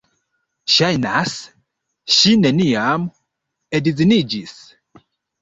[0.75, 1.35] Ŝajnas,
[2.15, 3.07] ŝi neniam
[3.81, 4.57] edziniĝis.